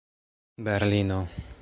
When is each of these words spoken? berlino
berlino 0.63 1.19